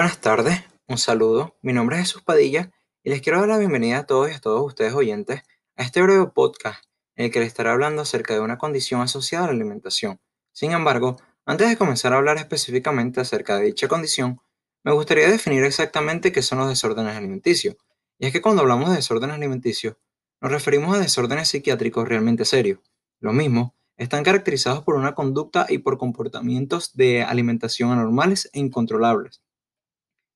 buenas 0.00 0.22
tardes, 0.22 0.62
un 0.88 0.96
saludo. 0.96 1.58
Mi 1.60 1.74
nombre 1.74 1.96
es 1.96 2.04
Jesús 2.04 2.22
Padilla 2.22 2.70
y 3.04 3.10
les 3.10 3.20
quiero 3.20 3.40
dar 3.40 3.50
la 3.50 3.58
bienvenida 3.58 3.98
a 3.98 4.06
todos 4.06 4.30
y 4.30 4.32
a 4.32 4.40
todos 4.40 4.64
ustedes 4.64 4.94
oyentes 4.94 5.42
a 5.76 5.82
este 5.82 6.00
breve 6.00 6.26
podcast 6.28 6.82
en 7.16 7.26
el 7.26 7.30
que 7.30 7.40
les 7.40 7.48
estaré 7.48 7.68
hablando 7.68 8.00
acerca 8.00 8.32
de 8.32 8.40
una 8.40 8.56
condición 8.56 9.02
asociada 9.02 9.44
a 9.44 9.48
la 9.48 9.52
alimentación. 9.52 10.18
Sin 10.52 10.72
embargo, 10.72 11.16
antes 11.44 11.68
de 11.68 11.76
comenzar 11.76 12.14
a 12.14 12.16
hablar 12.16 12.38
específicamente 12.38 13.20
acerca 13.20 13.58
de 13.58 13.66
dicha 13.66 13.88
condición, 13.88 14.40
me 14.84 14.92
gustaría 14.92 15.28
definir 15.28 15.64
exactamente 15.64 16.32
qué 16.32 16.40
son 16.40 16.60
los 16.60 16.70
desórdenes 16.70 17.14
alimenticios. 17.14 17.76
Y 18.18 18.24
es 18.24 18.32
que 18.32 18.40
cuando 18.40 18.62
hablamos 18.62 18.88
de 18.88 18.96
desórdenes 18.96 19.36
alimenticios, 19.36 19.98
nos 20.40 20.50
referimos 20.50 20.96
a 20.96 20.98
desórdenes 20.98 21.48
psiquiátricos 21.48 22.08
realmente 22.08 22.46
serios. 22.46 22.78
Lo 23.18 23.34
mismo, 23.34 23.74
están 23.98 24.24
caracterizados 24.24 24.82
por 24.82 24.94
una 24.94 25.14
conducta 25.14 25.66
y 25.68 25.76
por 25.76 25.98
comportamientos 25.98 26.96
de 26.96 27.22
alimentación 27.22 27.92
anormales 27.92 28.48
e 28.54 28.60
incontrolables. 28.60 29.42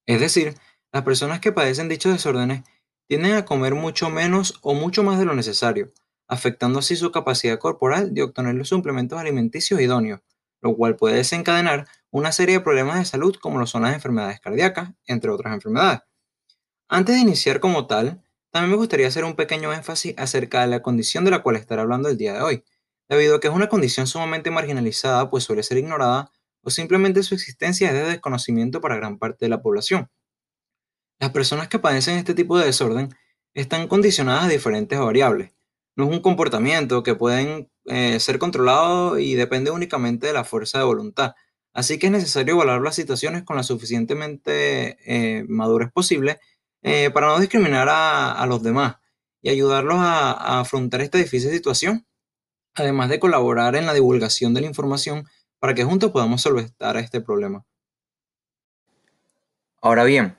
Es 0.07 0.21
decir, 0.21 0.55
las 0.93 1.03
personas 1.03 1.41
que 1.41 1.53
padecen 1.53 1.89
dichos 1.89 2.13
desórdenes 2.13 2.63
tienden 3.09 3.35
a 3.35 3.45
comer 3.45 3.75
mucho 3.75 4.11
menos 4.11 4.59
o 4.63 4.75
mucho 4.75 5.03
más 5.03 5.19
de 5.19 5.25
lo 5.25 5.35
necesario, 5.35 5.93
afectando 6.29 6.79
así 6.79 6.97
su 6.97 7.11
capacidad 7.13 7.59
corporal 7.59 8.15
de 8.15 8.23
obtener 8.23 8.55
los 8.55 8.69
suplementos 8.69 9.19
alimenticios 9.19 9.81
idóneos, 9.81 10.21
lo 10.63 10.75
cual 10.77 10.97
puede 10.97 11.17
desencadenar 11.17 11.87
una 12.11 12.33
serie 12.33 12.59
de 12.59 12.65
problemas 12.65 12.99
de 12.99 13.05
salud 13.05 13.37
como 13.41 13.59
lo 13.59 13.67
son 13.67 13.83
las 13.83 13.95
enfermedades 13.95 14.41
cardíacas, 14.41 14.91
entre 15.07 15.31
otras 15.31 15.53
enfermedades. 15.53 16.01
Antes 16.89 17.17
de 17.17 17.23
iniciar 17.23 17.61
como 17.61 17.87
tal, 17.87 18.23
también 18.51 18.71
me 18.71 18.77
gustaría 18.77 19.09
hacer 19.09 19.25
un 19.25 19.35
pequeño 19.35 19.73
énfasis 19.73 20.15
acerca 20.17 20.61
de 20.61 20.69
la 20.69 20.81
condición 20.81 21.25
de 21.25 21.33
la 21.33 21.43
cual 21.43 21.57
estaré 21.57 21.83
hablando 21.83 22.09
el 22.09 22.17
día 22.17 22.35
de 22.35 22.41
hoy, 22.41 22.65
debido 23.09 23.37
a 23.37 23.41
que 23.41 23.49
es 23.49 23.55
una 23.55 23.69
condición 23.69 24.07
sumamente 24.07 24.51
marginalizada, 24.51 25.29
pues 25.29 25.45
suele 25.45 25.63
ser 25.63 25.79
ignorada 25.79 26.31
o 26.65 26.71
simplemente 26.71 27.23
su 27.23 27.35
existencia 27.35 27.89
es 27.89 27.95
de 27.95 28.05
desconocimiento 28.05 28.81
para 28.81 28.97
gran 28.97 29.19
parte 29.19 29.45
de 29.45 29.51
la 29.51 29.63
población. 29.63 30.11
Las 31.21 31.31
personas 31.31 31.69
que 31.69 31.79
padecen 31.79 32.17
este 32.17 32.35
tipo 32.35 32.59
de 32.59 32.67
desorden 32.67 33.15
están 33.55 33.87
condicionadas 33.87 34.45
a 34.45 34.49
diferentes 34.49 34.99
variables. 34.99 35.53
No 35.97 36.05
es 36.05 36.11
un 36.11 36.21
comportamiento 36.21 37.03
que 37.03 37.15
pueden 37.15 37.71
eh, 37.85 38.19
ser 38.19 38.39
controlado 38.39 39.19
y 39.19 39.35
depende 39.35 39.71
únicamente 39.71 40.27
de 40.27 40.33
la 40.33 40.45
fuerza 40.45 40.79
de 40.79 40.85
voluntad. 40.85 41.35
Así 41.73 41.99
que 41.99 42.07
es 42.07 42.13
necesario 42.13 42.55
evaluar 42.55 42.81
las 42.81 42.97
situaciones 42.97 43.45
con 43.45 43.57
la 43.57 43.63
suficientemente 43.63 44.99
eh, 45.07 45.45
madurez 45.49 45.91
posible 45.93 46.41
eh, 46.83 47.11
para 47.11 47.29
no 47.29 47.39
discriminar 47.39 47.89
a, 47.91 48.45
los 48.47 48.63
demás 48.63 48.97
y 49.43 49.51
ayudarlos 49.51 49.97
a 49.99 50.61
afrontar 50.61 51.01
esta 51.01 51.19
difícil 51.19 51.51
situación 51.51 52.07
además 52.75 53.09
de 53.09 53.21
colaborar 53.21 53.77
en 53.77 53.87
la 53.87 53.95
divulgación 53.95 54.55
de 54.55 54.61
la 54.63 54.67
información 54.67 55.29
para 55.65 55.73
que 55.75 55.83
juntos 55.83 56.11
podamos 56.11 56.43
solventar 56.43 56.99
este 56.99 57.23
problema. 57.23 57.65
Ahora 59.81 60.05
bien, 60.05 60.37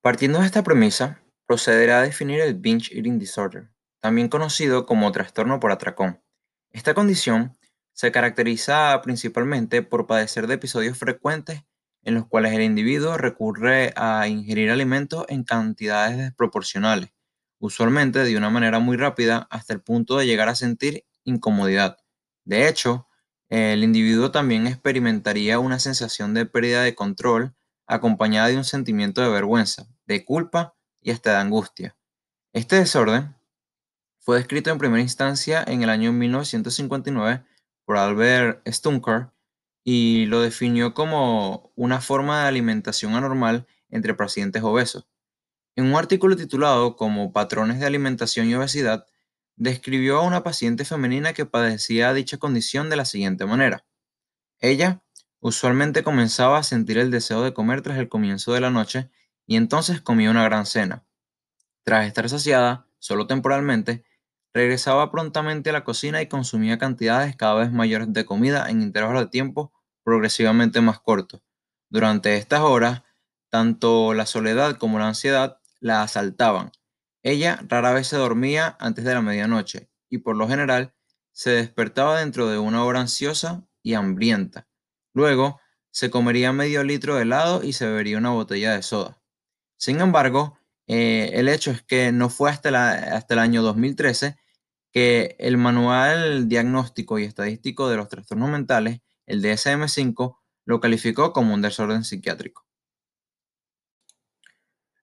partiendo 0.00 0.38
de 0.38 0.46
esta 0.46 0.62
premisa, 0.62 1.20
procederá 1.44 1.98
a 1.98 2.02
definir 2.04 2.40
el 2.40 2.54
binge 2.54 2.96
eating 2.96 3.18
disorder, 3.18 3.70
también 4.00 4.30
conocido 4.30 4.86
como 4.86 5.12
trastorno 5.12 5.60
por 5.60 5.72
atracón. 5.72 6.22
Esta 6.70 6.94
condición 6.94 7.54
se 7.92 8.12
caracteriza 8.12 8.98
principalmente 9.02 9.82
por 9.82 10.06
padecer 10.06 10.46
de 10.46 10.54
episodios 10.54 10.96
frecuentes 10.96 11.64
en 12.02 12.14
los 12.14 12.26
cuales 12.26 12.54
el 12.54 12.62
individuo 12.62 13.18
recurre 13.18 13.92
a 13.94 14.26
ingerir 14.26 14.70
alimentos 14.70 15.26
en 15.28 15.44
cantidades 15.44 16.16
desproporcionales, 16.16 17.10
usualmente 17.58 18.20
de 18.20 18.38
una 18.38 18.48
manera 18.48 18.78
muy 18.78 18.96
rápida 18.96 19.46
hasta 19.50 19.74
el 19.74 19.82
punto 19.82 20.16
de 20.16 20.24
llegar 20.24 20.48
a 20.48 20.54
sentir 20.54 21.04
incomodidad. 21.24 21.98
De 22.46 22.68
hecho, 22.68 23.06
el 23.52 23.84
individuo 23.84 24.30
también 24.30 24.66
experimentaría 24.66 25.58
una 25.58 25.78
sensación 25.78 26.32
de 26.32 26.46
pérdida 26.46 26.84
de 26.84 26.94
control 26.94 27.54
acompañada 27.86 28.48
de 28.48 28.56
un 28.56 28.64
sentimiento 28.64 29.20
de 29.20 29.28
vergüenza, 29.28 29.86
de 30.06 30.24
culpa 30.24 30.74
y 31.02 31.10
hasta 31.10 31.32
de 31.32 31.36
angustia. 31.36 31.94
Este 32.54 32.76
desorden 32.76 33.36
fue 34.20 34.38
descrito 34.38 34.70
en 34.70 34.78
primera 34.78 35.02
instancia 35.02 35.62
en 35.66 35.82
el 35.82 35.90
año 35.90 36.14
1959 36.14 37.44
por 37.84 37.98
Albert 37.98 38.66
Stunker 38.66 39.28
y 39.84 40.24
lo 40.26 40.40
definió 40.40 40.94
como 40.94 41.74
una 41.76 42.00
forma 42.00 42.40
de 42.40 42.48
alimentación 42.48 43.16
anormal 43.16 43.66
entre 43.90 44.14
pacientes 44.14 44.62
obesos. 44.62 45.06
En 45.76 45.84
un 45.84 45.96
artículo 45.96 46.36
titulado 46.36 46.96
como 46.96 47.34
Patrones 47.34 47.80
de 47.80 47.86
alimentación 47.86 48.48
y 48.48 48.54
obesidad, 48.54 49.06
describió 49.56 50.18
a 50.18 50.22
una 50.22 50.42
paciente 50.42 50.84
femenina 50.84 51.32
que 51.32 51.46
padecía 51.46 52.12
dicha 52.12 52.38
condición 52.38 52.90
de 52.90 52.96
la 52.96 53.04
siguiente 53.04 53.46
manera. 53.46 53.84
Ella 54.60 55.02
usualmente 55.40 56.02
comenzaba 56.02 56.58
a 56.58 56.62
sentir 56.62 56.98
el 56.98 57.10
deseo 57.10 57.42
de 57.42 57.52
comer 57.54 57.82
tras 57.82 57.98
el 57.98 58.08
comienzo 58.08 58.52
de 58.52 58.60
la 58.60 58.70
noche 58.70 59.10
y 59.46 59.56
entonces 59.56 60.00
comía 60.00 60.30
una 60.30 60.44
gran 60.44 60.66
cena. 60.66 61.04
Tras 61.84 62.06
estar 62.06 62.28
saciada, 62.28 62.86
solo 62.98 63.26
temporalmente, 63.26 64.04
regresaba 64.54 65.10
prontamente 65.10 65.70
a 65.70 65.72
la 65.72 65.84
cocina 65.84 66.22
y 66.22 66.28
consumía 66.28 66.78
cantidades 66.78 67.36
cada 67.36 67.54
vez 67.54 67.72
mayores 67.72 68.12
de 68.12 68.24
comida 68.24 68.70
en 68.70 68.82
intervalos 68.82 69.22
de 69.22 69.30
tiempo 69.30 69.72
progresivamente 70.04 70.80
más 70.80 71.00
cortos. 71.00 71.42
Durante 71.88 72.36
estas 72.36 72.60
horas, 72.60 73.02
tanto 73.50 74.14
la 74.14 74.26
soledad 74.26 74.76
como 74.76 74.98
la 74.98 75.08
ansiedad 75.08 75.58
la 75.80 76.02
asaltaban 76.02 76.72
ella 77.22 77.60
rara 77.68 77.92
vez 77.92 78.08
se 78.08 78.16
dormía 78.16 78.76
antes 78.80 79.04
de 79.04 79.14
la 79.14 79.22
medianoche 79.22 79.88
y 80.08 80.18
por 80.18 80.36
lo 80.36 80.48
general 80.48 80.94
se 81.32 81.50
despertaba 81.50 82.20
dentro 82.20 82.48
de 82.48 82.58
una 82.58 82.84
hora 82.84 83.00
ansiosa 83.00 83.66
y 83.82 83.94
hambrienta. 83.94 84.68
Luego 85.14 85.60
se 85.90 86.10
comería 86.10 86.52
medio 86.52 86.84
litro 86.84 87.16
de 87.16 87.22
helado 87.22 87.62
y 87.62 87.72
se 87.72 87.86
bebería 87.86 88.18
una 88.18 88.30
botella 88.30 88.74
de 88.74 88.82
soda. 88.82 89.22
Sin 89.76 90.00
embargo, 90.00 90.58
eh, 90.86 91.30
el 91.34 91.48
hecho 91.48 91.70
es 91.70 91.82
que 91.82 92.12
no 92.12 92.28
fue 92.28 92.50
hasta, 92.50 93.16
hasta 93.16 93.34
el 93.34 93.40
año 93.40 93.62
2013 93.62 94.36
que 94.92 95.36
el 95.38 95.56
Manual 95.56 96.48
Diagnóstico 96.48 97.18
y 97.18 97.24
Estadístico 97.24 97.88
de 97.88 97.96
los 97.96 98.08
Trastornos 98.08 98.50
Mentales, 98.50 99.00
el 99.26 99.42
DSM-5, 99.42 100.36
lo 100.66 100.80
calificó 100.80 101.32
como 101.32 101.54
un 101.54 101.62
desorden 101.62 102.04
psiquiátrico. 102.04 102.66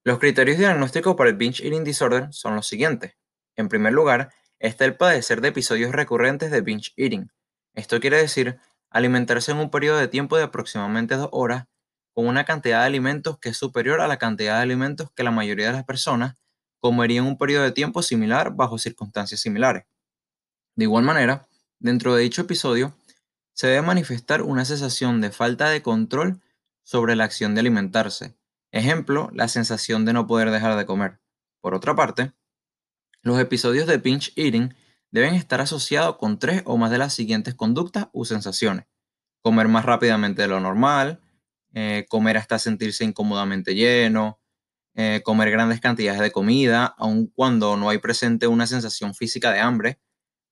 Los 0.06 0.20
criterios 0.20 0.58
diagnósticos 0.58 1.16
para 1.16 1.30
el 1.30 1.36
binge 1.36 1.64
eating 1.64 1.84
disorder 1.84 2.32
son 2.32 2.56
los 2.56 2.68
siguientes. 2.68 3.18
En 3.58 3.68
primer 3.68 3.92
lugar, 3.92 4.32
está 4.58 4.86
el 4.86 4.96
padecer 4.96 5.42
de 5.42 5.50
episodios 5.50 5.92
recurrentes 5.92 6.52
de 6.52 6.62
binge 6.62 6.94
eating. 6.96 7.30
Esto 7.74 8.00
quiere 8.00 8.18
decir 8.18 8.60
alimentarse 8.90 9.52
en 9.52 9.58
un 9.58 9.70
periodo 9.70 9.98
de 9.98 10.08
tiempo 10.08 10.38
de 10.38 10.44
aproximadamente 10.44 11.16
dos 11.16 11.30
horas 11.32 11.66
con 12.14 12.28
una 12.28 12.46
cantidad 12.46 12.80
de 12.80 12.88
alimentos 12.88 13.40
que 13.40 13.50
es 13.50 13.58
superior 13.58 14.02
a 14.02 14.08
la 14.08 14.18
cantidad 14.18 14.56
de 14.56 14.64
alimentos 14.64 15.12
que 15.12 15.24
la 15.24 15.32
mayoría 15.32 15.68
de 15.68 15.74
las 15.74 15.84
personas 15.84 16.36
comerían 16.80 17.26
en 17.26 17.32
un 17.32 17.38
periodo 17.38 17.64
de 17.64 17.72
tiempo 17.72 18.02
similar 18.02 18.56
bajo 18.56 18.78
circunstancias 18.78 19.42
similares. 19.42 19.84
De 20.76 20.86
igual 20.86 21.04
manera, 21.04 21.48
dentro 21.78 22.16
de 22.16 22.24
dicho 22.24 22.42
episodio, 22.42 22.96
se 23.54 23.68
debe 23.68 23.82
manifestar 23.82 24.42
una 24.42 24.64
sensación 24.64 25.20
de 25.20 25.32
falta 25.32 25.70
de 25.70 25.82
control 25.82 26.42
sobre 26.84 27.18
la 27.18 27.26
acción 27.26 27.54
de 27.54 27.60
alimentarse, 27.60 28.39
Ejemplo, 28.72 29.30
la 29.34 29.48
sensación 29.48 30.06
de 30.06 30.14
no 30.14 30.28
poder 30.28 30.52
dejar 30.52 30.78
de 30.78 30.86
comer. 30.86 31.20
Por 31.62 31.74
otra 31.74 31.96
parte, 31.96 32.34
los 33.22 33.40
episodios 33.40 33.88
de 33.88 34.00
pinch 34.00 34.32
eating 34.36 34.74
deben 35.12 35.34
estar 35.34 35.62
asociados 35.62 36.18
con 36.18 36.40
tres 36.40 36.62
o 36.66 36.78
más 36.78 36.92
de 36.92 37.00
las 37.00 37.14
siguientes 37.14 37.56
conductas 37.56 38.08
u 38.14 38.26
sensaciones. 38.26 38.86
Comer 39.42 39.68
más 39.68 39.86
rápidamente 39.86 40.44
de 40.44 40.48
lo 40.48 40.60
normal, 40.60 41.22
eh, 41.74 42.06
comer 42.10 42.38
hasta 42.38 42.60
sentirse 42.60 43.04
incómodamente 43.04 43.76
lleno, 43.76 44.40
eh, 44.96 45.22
comer 45.24 45.52
grandes 45.52 45.80
cantidades 45.82 46.22
de 46.22 46.32
comida, 46.32 46.86
aun 46.98 47.28
cuando 47.28 47.78
no 47.78 47.90
hay 47.90 48.00
presente 48.00 48.48
una 48.48 48.68
sensación 48.68 49.16
física 49.16 49.52
de 49.52 49.60
hambre, 49.60 50.00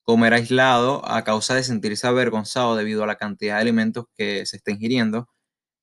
comer 0.04 0.34
aislado 0.34 1.10
a 1.10 1.24
causa 1.24 1.56
de 1.56 1.64
sentirse 1.64 2.08
avergonzado 2.08 2.76
debido 2.76 3.04
a 3.04 3.08
la 3.08 3.18
cantidad 3.18 3.56
de 3.56 3.62
alimentos 3.62 4.06
que 4.16 4.46
se 4.46 4.58
está 4.58 4.72
ingiriendo, 4.72 5.30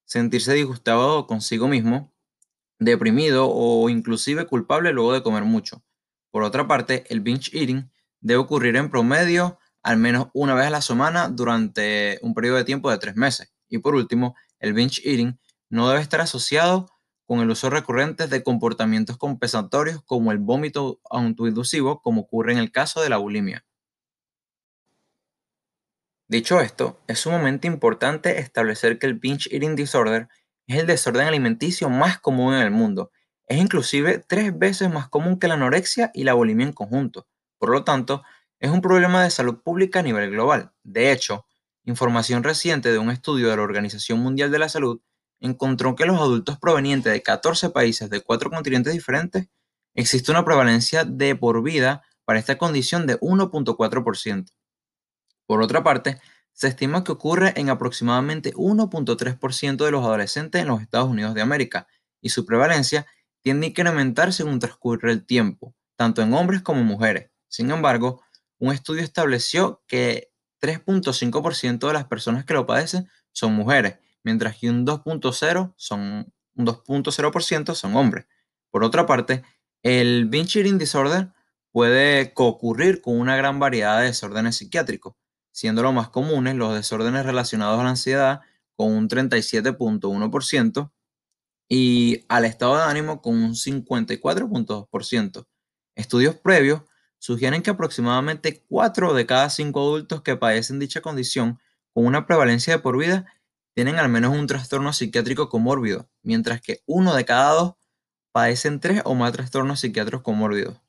sentirse 0.06 0.54
disgustado 0.54 1.26
consigo 1.26 1.69
mismo, 1.69 2.13
deprimido 2.84 3.48
o 3.50 3.88
inclusive 3.88 4.46
culpable 4.46 4.92
luego 4.92 5.12
de 5.12 5.22
comer 5.22 5.44
mucho. 5.44 5.84
Por 6.31 6.42
otra 6.42 6.66
parte, 6.66 7.04
el 7.08 7.20
binge 7.20 7.50
eating 7.52 7.90
debe 8.20 8.40
ocurrir 8.40 8.76
en 8.76 8.90
promedio 8.90 9.58
al 9.82 9.98
menos 9.98 10.28
una 10.32 10.54
vez 10.54 10.66
a 10.66 10.70
la 10.70 10.81
semana 10.81 11.28
durante 11.28 12.19
un 12.22 12.34
periodo 12.34 12.56
de 12.56 12.64
tiempo 12.64 12.90
de 12.90 12.98
tres 12.98 13.16
meses. 13.16 13.52
Y 13.69 13.78
por 13.78 13.94
último, 13.94 14.34
el 14.58 14.72
binge 14.72 15.00
eating 15.04 15.38
no 15.69 15.88
debe 15.88 16.00
estar 16.00 16.20
asociado 16.20 16.88
con 17.26 17.40
el 17.40 17.50
uso 17.50 17.70
recurrente 17.70 18.26
de 18.26 18.42
comportamientos 18.42 19.16
compensatorios 19.16 20.02
como 20.04 20.32
el 20.32 20.38
vómito 20.38 21.00
autoinducivo, 21.10 22.00
como 22.02 22.22
ocurre 22.22 22.52
en 22.52 22.58
el 22.58 22.70
caso 22.72 23.02
de 23.02 23.08
la 23.08 23.19
bulimia. 23.19 23.64
Dicho 26.26 26.60
esto, 26.60 27.00
es 27.06 27.19
sumamente 27.20 27.66
importante 27.66 28.38
establecer 28.38 28.98
que 28.98 29.06
el 29.06 29.14
binge 29.14 29.48
eating 29.54 29.76
disorder 29.76 30.28
es 30.66 30.78
el 30.78 30.87
desorden 30.87 31.26
alimenticio 31.26 31.90
más 31.90 32.19
común 32.19 32.55
en 32.55 32.62
el 32.62 32.70
mundo. 32.70 33.11
Es 33.46 33.58
inclusive 33.58 34.25
tres 34.26 34.56
veces 34.58 34.90
más 34.90 35.08
común 35.08 35.38
que 35.38 35.49
la 35.49 35.55
anorexia 35.55 36.11
y 36.14 36.25
la 36.25 36.34
bulimia 36.34 36.66
en 36.66 36.72
conjunto. 36.72 37.26
Por 37.58 37.70
lo 37.70 37.84
tanto, 37.84 38.22
es 38.58 38.70
un 38.70 38.81
problema 38.81 39.22
de 39.22 39.31
salud 39.31 39.61
pública 39.62 40.00
a 40.00 40.02
nivel 40.02 40.31
global. 40.31 40.72
De 40.82 41.12
hecho, 41.12 41.46
información 41.84 42.43
reciente 42.43 42.90
de 42.90 42.99
un 42.99 43.11
estudio 43.11 43.50
de 43.50 43.56
la 43.56 43.62
Organización 43.62 44.20
Mundial 44.20 44.50
de 44.50 44.58
la 44.58 44.69
Salud 44.69 45.00
encontró 45.40 45.94
que 45.94 46.06
los 46.06 46.19
adultos 46.19 46.58
provenientes 46.58 47.12
de 47.12 47.22
14 47.22 47.70
países 47.70 48.08
de 48.08 48.22
cuatro 48.22 48.50
continentes 48.50 48.94
diferentes 48.94 49.49
existe 49.94 50.31
una 50.31 50.44
prevalencia 50.44 51.05
de 51.05 51.37
por 51.37 51.62
vida 51.62 52.02
para 52.25 52.38
esta 52.38 52.56
condición 52.56 53.06
de 53.06 53.20
1.4%. 53.20 54.50
Por 55.46 55.60
otra 55.60 55.82
parte, 55.82 56.20
se 56.54 56.68
estima 56.68 57.04
que 57.04 57.12
ocurre 57.12 57.52
en 57.56 57.68
aproximadamente 57.68 58.54
1.3% 58.54 59.84
de 59.84 59.90
los 59.90 60.04
adolescentes 60.04 60.62
en 60.62 60.68
los 60.68 60.80
Estados 60.80 61.08
Unidos 61.08 61.34
de 61.34 61.42
América 61.42 61.88
y 62.20 62.30
su 62.30 62.46
prevalencia 62.46 63.06
tiende 63.42 63.66
a 63.66 63.70
incrementar 63.70 64.32
según 64.32 64.60
transcurre 64.60 65.12
el 65.12 65.26
tiempo, 65.26 65.74
tanto 65.96 66.22
en 66.22 66.32
hombres 66.32 66.62
como 66.62 66.80
en 66.80 66.86
mujeres. 66.86 67.30
Sin 67.48 67.70
embargo, 67.70 68.22
un 68.58 68.72
estudio 68.72 69.02
estableció 69.02 69.82
que 69.86 70.30
3.5% 70.62 71.86
de 71.88 71.92
las 71.92 72.06
personas 72.06 72.44
que 72.44 72.54
lo 72.54 72.66
padecen 72.66 73.08
son 73.32 73.52
mujeres, 73.52 73.98
mientras 74.22 74.56
que 74.56 74.70
un 74.70 74.86
2.0% 74.86 75.74
son, 75.76 76.32
un 76.54 76.66
2.0% 76.66 77.74
son 77.74 77.96
hombres. 77.96 78.26
Por 78.70 78.84
otra 78.84 79.06
parte, 79.06 79.42
el 79.82 80.26
binge 80.26 80.60
eating 80.60 80.78
disorder 80.78 81.32
puede 81.72 82.32
concurrir 82.32 83.02
con 83.02 83.18
una 83.18 83.36
gran 83.36 83.58
variedad 83.58 83.98
de 83.98 84.06
desórdenes 84.06 84.56
psiquiátricos, 84.56 85.14
siendo 85.54 85.82
los 85.84 85.94
más 85.94 86.08
comunes 86.08 86.56
los 86.56 86.74
desórdenes 86.74 87.24
relacionados 87.24 87.78
a 87.78 87.84
la 87.84 87.90
ansiedad 87.90 88.40
con 88.74 88.90
un 88.90 89.08
37.1% 89.08 90.90
y 91.68 92.24
al 92.28 92.44
estado 92.44 92.76
de 92.76 92.82
ánimo 92.82 93.22
con 93.22 93.36
un 93.36 93.52
54.2%. 93.54 95.46
Estudios 95.94 96.34
previos 96.34 96.82
sugieren 97.18 97.62
que 97.62 97.70
aproximadamente 97.70 98.64
4 98.68 99.14
de 99.14 99.26
cada 99.26 99.48
5 99.48 99.80
adultos 99.80 100.22
que 100.22 100.36
padecen 100.36 100.80
dicha 100.80 101.00
condición 101.00 101.60
con 101.92 102.04
una 102.04 102.26
prevalencia 102.26 102.74
de 102.74 102.82
por 102.82 102.98
vida 102.98 103.24
tienen 103.74 104.00
al 104.00 104.08
menos 104.08 104.36
un 104.36 104.48
trastorno 104.48 104.92
psiquiátrico 104.92 105.48
comórbido, 105.48 106.10
mientras 106.24 106.60
que 106.60 106.82
uno 106.84 107.14
de 107.14 107.24
cada 107.24 107.52
dos 107.52 107.74
padecen 108.32 108.80
tres 108.80 109.02
o 109.04 109.14
más 109.14 109.30
trastornos 109.30 109.78
psiquiátricos 109.78 110.24
comórbidos. 110.24 110.80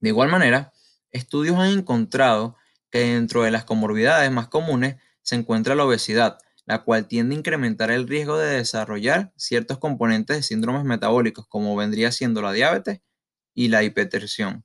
De 0.00 0.08
igual 0.08 0.30
manera, 0.30 0.72
estudios 1.10 1.58
han 1.58 1.78
encontrado 1.78 2.56
dentro 2.98 3.42
de 3.42 3.50
las 3.50 3.64
comorbidades 3.64 4.30
más 4.30 4.48
comunes 4.48 4.96
se 5.22 5.34
encuentra 5.34 5.74
la 5.74 5.84
obesidad, 5.84 6.38
la 6.64 6.82
cual 6.82 7.06
tiende 7.08 7.34
a 7.34 7.38
incrementar 7.38 7.90
el 7.90 8.08
riesgo 8.08 8.38
de 8.38 8.56
desarrollar 8.56 9.32
ciertos 9.36 9.78
componentes 9.78 10.36
de 10.36 10.42
síndromes 10.42 10.84
metabólicos, 10.84 11.46
como 11.46 11.76
vendría 11.76 12.12
siendo 12.12 12.42
la 12.42 12.52
diabetes 12.52 13.00
y 13.54 13.68
la 13.68 13.82
hipertensión. 13.82 14.64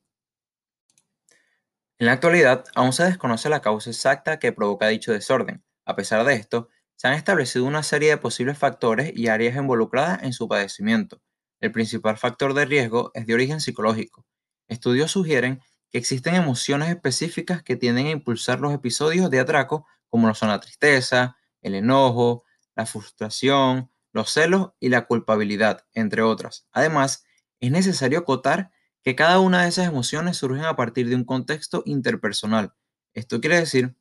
En 1.99 2.07
la 2.07 2.13
actualidad, 2.13 2.65
aún 2.75 2.93
se 2.93 3.03
desconoce 3.03 3.49
la 3.49 3.61
causa 3.61 3.89
exacta 3.91 4.39
que 4.39 4.51
provoca 4.51 4.87
dicho 4.87 5.11
desorden. 5.11 5.63
A 5.85 5.95
pesar 5.95 6.25
de 6.25 6.33
esto, 6.33 6.69
se 6.95 7.07
han 7.07 7.13
establecido 7.13 7.65
una 7.65 7.83
serie 7.83 8.09
de 8.09 8.17
posibles 8.17 8.57
factores 8.57 9.11
y 9.15 9.27
áreas 9.27 9.55
involucradas 9.55 10.23
en 10.23 10.33
su 10.33 10.47
padecimiento, 10.47 11.21
el 11.61 11.71
principal 11.71 12.17
factor 12.17 12.55
de 12.55 12.65
riesgo 12.65 13.11
es 13.13 13.27
de 13.27 13.35
origen 13.35 13.61
psicológico. 13.61 14.25
Estudios 14.67 15.11
sugieren 15.11 15.61
que 15.91 15.97
existen 15.97 16.35
emociones 16.35 16.89
específicas 16.89 17.63
que 17.63 17.75
tienden 17.75 18.07
a 18.07 18.11
impulsar 18.11 18.59
los 18.59 18.73
episodios 18.73 19.29
de 19.29 19.39
atraco, 19.39 19.85
como 20.09 20.27
lo 20.27 20.33
son 20.33 20.49
la 20.49 20.59
tristeza, 20.59 21.37
el 21.61 21.75
enojo, 21.75 22.43
la 22.75 22.85
frustración, 22.85 23.91
los 24.13 24.31
celos 24.31 24.71
y 24.79 24.89
la 24.89 25.05
culpabilidad, 25.05 25.85
entre 25.93 26.21
otras. 26.21 26.67
Además, 26.71 27.25
es 27.59 27.71
necesario 27.71 28.19
acotar 28.19 28.71
que 29.03 29.15
cada 29.15 29.39
una 29.39 29.63
de 29.63 29.69
esas 29.69 29.87
emociones 29.87 30.37
surgen 30.37 30.65
a 30.65 30.75
partir 30.75 31.09
de 31.09 31.15
un 31.15 31.25
contexto 31.25 31.83
interpersonal. 31.85 32.73
Esto 33.13 33.41
quiere 33.41 33.59
decir 33.59 33.95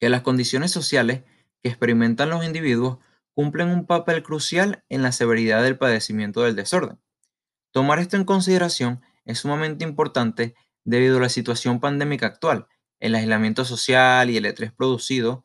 que 0.00 0.08
las 0.08 0.22
condiciones 0.22 0.72
sociales 0.72 1.22
que 1.62 1.68
experimentan 1.68 2.30
los 2.30 2.44
individuos 2.44 2.98
cumplen 3.32 3.68
un 3.68 3.86
papel 3.86 4.22
crucial 4.22 4.84
en 4.88 5.02
la 5.02 5.12
severidad 5.12 5.62
del 5.62 5.78
padecimiento 5.78 6.42
del 6.42 6.56
desorden. 6.56 7.00
Tomar 7.70 7.98
esto 7.98 8.16
en 8.16 8.24
consideración 8.24 9.02
es 9.24 9.40
sumamente 9.40 9.84
importante 9.84 10.54
debido 10.86 11.18
a 11.18 11.20
la 11.20 11.28
situación 11.28 11.80
pandémica 11.80 12.26
actual. 12.26 12.68
El 13.00 13.14
aislamiento 13.14 13.64
social 13.66 14.30
y 14.30 14.38
el 14.38 14.46
estrés 14.46 14.72
producido 14.72 15.44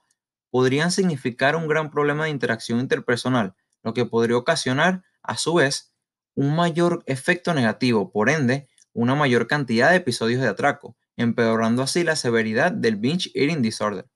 podrían 0.52 0.92
significar 0.92 1.56
un 1.56 1.68
gran 1.68 1.90
problema 1.92 2.26
de 2.26 2.30
interacción 2.30 2.80
interpersonal, 2.80 3.56
lo 3.84 3.94
que 3.94 4.06
podría 4.06 4.38
ocasionar, 4.38 5.04
a 5.24 5.38
su 5.38 5.56
vez, 5.56 5.94
un 6.36 6.56
mayor 6.56 7.04
efecto 7.08 7.54
negativo, 7.54 8.12
por 8.12 8.30
ende, 8.30 8.70
una 8.94 9.16
mayor 9.16 9.48
cantidad 9.48 9.90
de 9.90 9.98
episodios 9.98 10.42
de 10.42 10.48
atraco, 10.48 10.96
empeorando 11.18 11.82
así 11.82 12.04
la 12.04 12.16
severidad 12.16 12.72
del 12.72 12.96
binge 12.96 13.32
eating 13.34 13.62
disorder. 13.62 14.08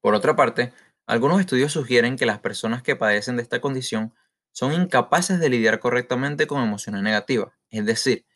Por 0.00 0.14
otra 0.14 0.36
parte, 0.36 0.72
algunos 1.06 1.40
estudios 1.40 1.72
sugieren 1.72 2.16
que 2.16 2.26
las 2.26 2.40
personas 2.40 2.82
que 2.82 2.96
padecen 2.96 3.36
de 3.36 3.42
esta 3.42 3.60
condición 3.60 4.14
son 4.52 4.72
incapaces 4.72 5.40
de 5.40 5.48
lidiar 5.48 5.80
correctamente 5.80 6.46
con 6.46 6.62
emociones 6.62 7.02
negativas, 7.02 7.52
es 7.70 7.84
decir, 7.84 8.26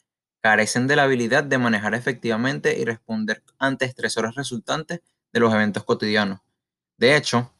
carecen 0.40 0.86
de 0.86 0.96
la 0.96 1.04
habilidad 1.04 1.44
de 1.44 1.58
manejar 1.58 1.94
efectivamente 1.94 2.78
y 2.78 2.84
responder 2.84 3.42
ante 3.58 3.84
estresores 3.84 4.34
resultantes 4.34 5.00
de 5.32 5.40
los 5.40 5.52
eventos 5.52 5.84
cotidianos. 5.84 6.40
De 6.96 7.16
hecho, 7.16 7.52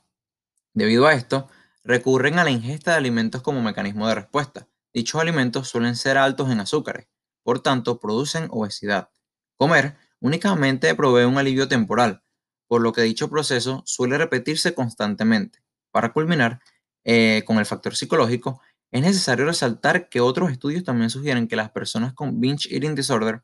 debido 0.75 1.07
a 1.07 1.15
esto, 1.15 1.49
recurren 1.85 2.39
a 2.39 2.45
la 2.45 2.51
ingesta 2.51 2.93
de 2.93 2.99
alimentos 2.99 3.43
como 3.43 3.63
mecanismo 3.63 4.09
de 4.09 4.15
respuesta. 4.15 4.69
Dichos 4.93 5.21
alimentos 5.21 5.69
suelen 5.69 5.97
ser 5.97 6.19
altos 6.19 6.51
en 6.51 6.61
azúcares, 6.61 7.07
por 7.43 7.61
tanto 7.63 8.01
producen 8.01 8.49
obesidad. 8.51 9.11
Comer 9.57 9.97
únicamente 10.21 10.95
provee 10.95 11.25
un 11.25 11.39
alivio 11.39 11.69
temporal, 11.69 12.23
por 12.67 12.81
lo 12.81 12.93
que 12.93 13.03
dicho 13.03 13.29
proceso 13.29 13.83
suele 13.87 14.19
repetirse 14.19 14.75
constantemente. 14.75 15.61
Para 15.91 16.13
culminar 16.13 16.61
eh, 17.05 17.43
con 17.47 17.59
el 17.59 17.67
factor 17.67 17.97
psicológico, 17.97 18.61
es 18.91 19.03
necesario 19.03 19.47
resaltar 19.47 20.09
que 20.09 20.21
otros 20.21 20.51
estudios 20.51 20.85
también 20.85 21.11
sugieren 21.11 21.49
que 21.49 21.57
las 21.57 21.71
personas 21.71 22.13
con 22.13 22.41
binge 22.41 22.69
eating 22.75 22.95
disorder 22.95 23.43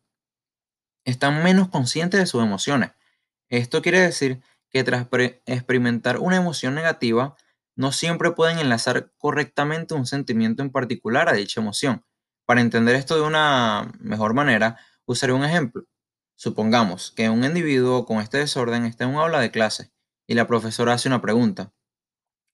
están 1.04 1.42
menos 1.44 1.68
conscientes 1.68 2.18
de 2.18 2.26
sus 2.26 2.42
emociones. 2.42 2.90
Esto 3.48 3.80
quiere 3.80 4.00
decir 4.00 4.42
que 4.70 4.82
tras 4.82 5.06
experimentar 5.46 6.18
una 6.18 6.36
emoción 6.36 6.74
negativa, 6.74 7.36
no 7.76 7.92
siempre 7.92 8.32
pueden 8.32 8.58
enlazar 8.58 9.12
correctamente 9.18 9.94
un 9.94 10.06
sentimiento 10.06 10.62
en 10.62 10.70
particular 10.70 11.28
a 11.28 11.34
dicha 11.34 11.60
emoción. 11.60 12.04
Para 12.44 12.60
entender 12.60 12.96
esto 12.96 13.14
de 13.14 13.22
una 13.22 13.92
mejor 14.00 14.34
manera, 14.34 14.78
usaré 15.04 15.32
un 15.32 15.44
ejemplo. 15.44 15.84
Supongamos 16.34 17.12
que 17.12 17.30
un 17.30 17.44
individuo 17.44 18.04
con 18.04 18.18
este 18.18 18.38
desorden 18.38 18.84
está 18.84 19.04
en 19.04 19.10
un 19.10 19.16
aula 19.16 19.40
de 19.40 19.50
clase 19.50 19.92
y 20.26 20.34
la 20.34 20.46
profesora 20.46 20.94
hace 20.94 21.08
una 21.08 21.22
pregunta. 21.22 21.72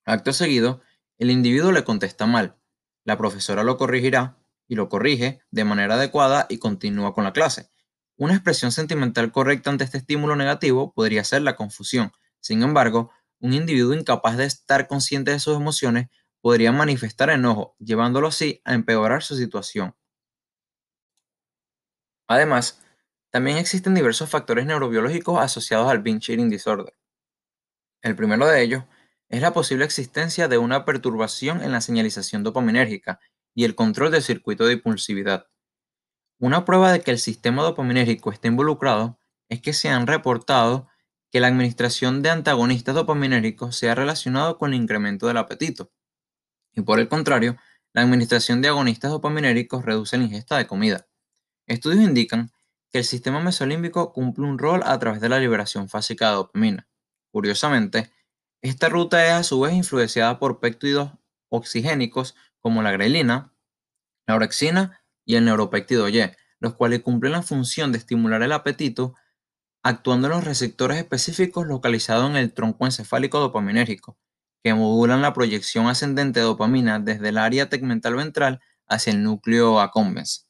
Acto 0.04 0.32
seguido, 0.32 0.82
el 1.18 1.30
individuo 1.30 1.72
le 1.72 1.84
contesta 1.84 2.26
mal. 2.26 2.62
La 3.04 3.18
profesora 3.18 3.64
lo 3.64 3.76
corregirá 3.76 4.38
y 4.68 4.75
lo 4.75 4.88
corrige 4.88 5.40
de 5.50 5.64
manera 5.64 5.94
adecuada 5.94 6.47
y 6.49 6.59
continúa 6.59 7.14
con 7.14 7.25
la 7.25 7.32
clase. 7.32 7.71
Una 8.16 8.35
expresión 8.35 8.73
sentimental 8.73 9.32
correcta 9.32 9.71
ante 9.71 9.85
este 9.85 9.99
estímulo 9.99 10.37
negativo 10.37 10.92
podría 10.92 11.25
ser 11.25 11.42
la 11.42 11.56
confusión. 11.56 12.12
Sin 12.40 12.62
embargo, 12.62 13.11
un 13.40 13.54
individuo 13.54 13.94
incapaz 13.94 14.37
de 14.37 14.44
estar 14.44 14.87
consciente 14.87 15.32
de 15.32 15.40
sus 15.40 15.56
emociones 15.56 16.09
podría 16.40 16.73
manifestar 16.73 17.30
enojo, 17.30 17.75
llevándolo 17.78 18.28
así 18.28 18.61
a 18.64 18.75
empeorar 18.75 19.23
su 19.23 19.37
situación. 19.37 19.94
Además, 22.28 22.82
también 23.30 23.56
existen 23.56 23.94
diversos 23.94 24.30
factores 24.30 24.66
neurobiológicos 24.66 25.40
asociados 25.40 25.90
al 25.90 26.00
binge 26.00 26.32
eating 26.32 26.50
disorder. 26.50 26.94
El 28.02 28.16
primero 28.16 28.47
de 28.47 28.62
ellos 28.62 28.85
es 29.32 29.40
la 29.40 29.54
posible 29.54 29.86
existencia 29.86 30.46
de 30.46 30.58
una 30.58 30.84
perturbación 30.84 31.62
en 31.62 31.72
la 31.72 31.80
señalización 31.80 32.42
dopaminérgica 32.42 33.18
y 33.54 33.64
el 33.64 33.74
control 33.74 34.10
del 34.10 34.22
circuito 34.22 34.66
de 34.66 34.74
impulsividad. 34.74 35.46
Una 36.38 36.66
prueba 36.66 36.92
de 36.92 37.00
que 37.00 37.12
el 37.12 37.18
sistema 37.18 37.62
dopaminérgico 37.62 38.30
está 38.30 38.48
involucrado 38.48 39.18
es 39.48 39.62
que 39.62 39.72
se 39.72 39.88
han 39.88 40.06
reportado 40.06 40.86
que 41.30 41.40
la 41.40 41.46
administración 41.46 42.20
de 42.20 42.28
antagonistas 42.28 42.94
dopaminérgicos 42.94 43.74
se 43.74 43.88
ha 43.88 43.94
relacionado 43.94 44.58
con 44.58 44.74
el 44.74 44.82
incremento 44.82 45.26
del 45.26 45.38
apetito. 45.38 45.90
Y 46.74 46.82
por 46.82 47.00
el 47.00 47.08
contrario, 47.08 47.56
la 47.94 48.02
administración 48.02 48.60
de 48.60 48.68
agonistas 48.68 49.12
dopaminérgicos 49.12 49.82
reduce 49.82 50.18
la 50.18 50.24
ingesta 50.24 50.58
de 50.58 50.66
comida. 50.66 51.06
Estudios 51.66 52.04
indican 52.04 52.52
que 52.90 52.98
el 52.98 53.04
sistema 53.04 53.40
mesolímbico 53.40 54.12
cumple 54.12 54.44
un 54.44 54.58
rol 54.58 54.82
a 54.84 54.98
través 54.98 55.22
de 55.22 55.30
la 55.30 55.40
liberación 55.40 55.88
fásica 55.88 56.28
de 56.28 56.34
dopamina. 56.34 56.86
Curiosamente, 57.30 58.10
esta 58.62 58.88
ruta 58.88 59.26
es 59.26 59.33
a 59.33 59.42
su 59.42 59.61
vez 59.61 59.75
influenciada 59.75 60.38
por 60.38 60.61
péptidos 60.61 61.11
oxigénicos 61.49 62.37
como 62.61 62.83
la 62.83 62.92
grelina, 62.92 63.52
la 64.26 64.37
orexina 64.37 65.02
y 65.25 65.35
el 65.35 65.45
neuropéptido 65.45 66.09
Y, 66.09 66.23
los 66.61 66.75
cuales 66.75 67.02
cumplen 67.02 67.33
la 67.33 67.42
función 67.42 67.90
de 67.90 67.99
estimular 67.99 68.42
el 68.42 68.52
apetito 68.52 69.14
actuando 69.83 70.28
en 70.28 70.35
los 70.35 70.45
receptores 70.45 70.97
específicos 70.99 71.66
localizados 71.66 72.31
en 72.31 72.37
el 72.37 72.54
tronco 72.54 72.85
encefálico 72.85 73.40
dopaminérgico, 73.40 74.16
que 74.62 74.75
modulan 74.75 75.23
la 75.23 75.33
proyección 75.33 75.88
ascendente 75.88 76.38
de 76.38 76.47
dopamina 76.47 77.00
desde 77.00 77.31
el 77.31 77.38
área 77.38 77.69
tegmental 77.69 78.14
ventral 78.14 78.61
hacia 78.87 79.12
el 79.12 79.25
núcleo 79.25 79.81
accumbens. 79.81 80.49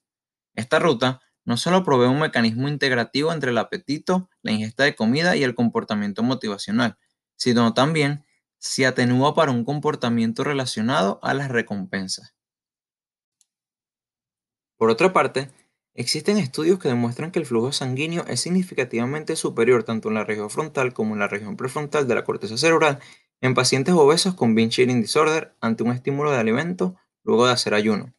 Esta 0.55 0.79
ruta 0.79 1.21
no 1.47 1.57
solo 1.57 1.83
provee 1.83 2.09
un 2.09 2.21
mecanismo 2.21 2.69
integrativo 2.69 3.33
entre 3.33 3.53
el 3.53 3.59
apetito, 3.59 4.29
la 4.43 4.53
ingesta 4.53 4.85
de 4.85 4.95
comida 4.95 5.35
y 5.35 5.45
el 5.45 5.55
comportamiento 5.55 6.23
motivacional, 6.23 6.99
sino 7.37 7.75
también 7.75 8.25
se 8.59 8.87
atenúa 8.87 9.35
para 9.35 9.51
un 9.51 9.65
comportamiento 9.65 10.45
relacionado 10.45 11.19
a 11.23 11.35
las 11.35 11.51
recompensas. 11.51 12.35
Por 14.77 14.91
otra 14.91 15.13
parte, 15.13 15.51
existen 15.95 16.39
estudios 16.39 16.79
que 16.79 16.89
demuestran 16.89 17.31
que 17.31 17.39
el 17.39 17.47
flujo 17.47 17.73
sanguíneo 17.73 18.25
es 18.27 18.41
significativamente 18.41 19.37
superior 19.37 19.85
tanto 19.85 20.09
en 20.09 20.15
la 20.15 20.25
región 20.25 20.51
frontal 20.51 20.93
como 20.93 21.15
en 21.15 21.21
la 21.21 21.29
región 21.29 21.57
prefrontal 21.57 22.07
de 22.09 22.15
la 22.15 22.25
corteza 22.25 22.57
cerebral 22.57 23.01
en 23.41 23.55
pacientes 23.55 23.95
obesos 23.95 24.35
con 24.35 24.55
binge 24.55 24.83
eating 24.83 25.03
disorder 25.03 25.57
ante 25.61 25.83
un 25.83 25.91
estímulo 25.91 26.31
de 26.31 26.39
alimento 26.39 26.97
luego 27.25 27.47
de 27.47 27.53
hacer 27.53 27.75
ayuno. 27.75 28.15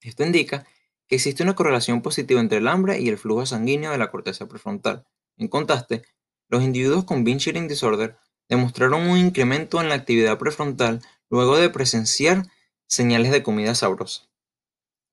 Esto 0.00 0.24
indica 0.24 0.66
que 1.06 1.16
existe 1.16 1.42
una 1.42 1.54
correlación 1.54 2.02
positiva 2.02 2.40
entre 2.40 2.58
el 2.58 2.68
hambre 2.68 3.00
y 3.00 3.08
el 3.08 3.18
flujo 3.18 3.46
sanguíneo 3.46 3.92
de 3.92 3.98
la 3.98 4.10
corteza 4.10 4.46
prefrontal. 4.46 5.06
En 5.36 5.48
contraste, 5.48 6.02
los 6.48 6.62
individuos 6.62 7.04
con 7.04 7.24
binge 7.24 7.50
eating 7.50 7.68
disorder 7.68 8.18
demostraron 8.48 9.08
un 9.08 9.18
incremento 9.18 9.80
en 9.80 9.88
la 9.88 9.94
actividad 9.94 10.38
prefrontal 10.38 11.00
luego 11.30 11.56
de 11.56 11.70
presenciar 11.70 12.44
señales 12.86 13.30
de 13.30 13.42
comida 13.42 13.74
sabrosa. 13.74 14.28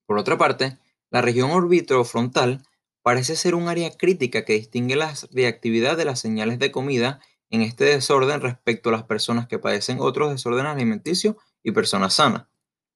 Por 0.06 0.18
otra 0.18 0.38
parte, 0.38 0.78
la 1.10 1.22
región 1.22 1.52
orbitofrontal 1.52 2.64
parece 3.02 3.36
ser 3.36 3.56
un 3.56 3.68
área 3.68 3.92
crítica 3.92 4.46
que 4.46 4.54
distingue 4.54 4.96
la 4.96 5.14
reactividad 5.32 5.98
de 5.98 6.06
las 6.06 6.20
señales 6.20 6.60
de 6.60 6.72
comida 6.72 7.20
en 7.50 7.62
este 7.62 7.86
desorden 7.86 8.42
respecto 8.42 8.90
a 8.90 8.94
las 8.94 9.04
personas 9.04 9.48
que 9.48 9.60
padecen 9.60 10.00
otros 10.00 10.32
desórdenes 10.32 10.74
alimenticios 10.74 11.36
y 11.64 11.72
personas 11.72 12.16
sanas. 12.16 12.48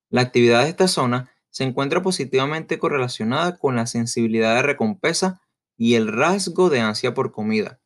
La 0.10 0.22
actividad 0.22 0.64
de 0.64 0.70
esta 0.70 0.88
zona 0.88 1.32
se 1.50 1.64
encuentra 1.64 2.02
positivamente 2.02 2.80
correlacionada 2.80 3.58
con 3.58 3.76
la 3.76 3.86
sensibilidad 3.86 4.56
de 4.56 4.64
recompensa 4.64 5.42
y 5.78 5.96
el 5.96 6.08
rasgo 6.08 6.70
de 6.70 6.80
ansia 6.80 7.14
por 7.14 7.32
comida. 7.32 7.80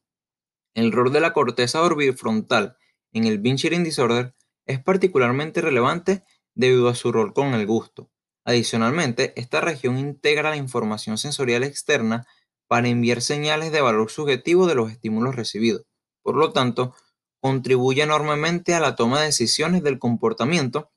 El 0.74 0.92
rol 0.92 1.12
de 1.12 1.20
la 1.20 1.34
corteza 1.34 1.82
orbitofrontal 1.82 2.78
en 3.12 3.26
el 3.26 3.40
binge 3.40 3.68
eating 3.68 3.84
disorder 3.84 4.36
es 4.66 4.82
particularmente 4.82 5.62
relevante 5.62 6.24
debido 6.56 6.90
a 6.90 6.96
su 6.96 7.12
rol 7.12 7.34
con 7.34 7.54
el 7.54 7.66
gusto. 7.68 8.10
Adicionalmente, 8.46 9.34
esta 9.40 9.62
región 9.62 9.98
integra 9.98 10.50
la 10.50 10.58
información 10.58 11.18
sensorial 11.18 11.64
externa 11.64 12.26
para 12.68 12.88
enviar 12.88 13.22
señales 13.22 13.72
de 13.72 13.82
valor 13.82 14.10
subjetivo 14.10 14.68
de 14.68 14.76
los 14.76 14.92
estímulos 14.92 15.36
recibidos. 15.36 15.86
Por 16.22 16.36
lo 16.36 16.52
tanto, 16.52 16.96
contribuye 17.40 18.04
enormemente 18.04 18.74
a 18.74 18.80
la 18.80 18.96
toma 18.96 19.20
de 19.20 19.26
decisiones 19.28 19.84
del 19.84 20.00
comportamiento 20.00 20.92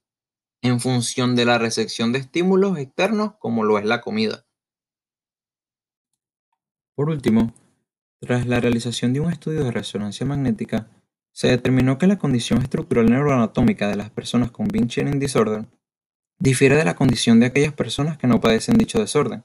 en 0.63 0.81
función 0.81 1.37
de 1.37 1.45
la 1.45 1.59
recepción 1.59 2.13
de 2.13 2.21
estímulos 2.21 2.79
externos 2.79 3.33
como 3.39 3.65
lo 3.65 3.79
es 3.79 3.85
la 3.85 4.01
comida. 4.01 4.47
Por 6.95 7.11
último, 7.11 7.53
tras 8.21 8.47
la 8.47 8.61
realización 8.61 9.13
de 9.13 9.21
un 9.21 9.31
estudio 9.31 9.65
de 9.65 9.73
resonancia 9.73 10.27
magnética, 10.27 10.89
se 11.33 11.49
determinó 11.49 11.99
que 11.99 12.07
la 12.07 12.19
condición 12.19 12.63
estructural 12.63 13.11
neuroanatómica 13.11 13.89
de 13.89 13.97
las 13.97 14.11
personas 14.11 14.51
con 14.51 14.69
binge 14.69 15.01
eating 15.01 15.19
disorder 15.19 15.67
difiere 16.39 16.77
de 16.77 16.85
la 16.85 16.97
condición 16.97 17.41
de 17.41 17.47
aquellas 17.47 17.73
personas 17.73 18.17
que 18.19 18.27
no 18.27 18.41
padecen 18.41 18.79
dicho 18.79 18.99
desorden, 18.99 19.45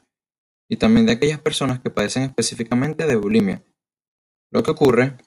y 0.70 0.78
también 0.78 1.06
de 1.06 1.14
aquellas 1.14 1.40
personas 1.40 1.80
que 1.82 1.90
padecen 1.90 2.24
específicamente 2.24 3.06
de 3.06 3.16
bulimia. 3.18 3.64
Lo 4.52 4.64
que 4.64 4.72
ocurre 4.72 5.18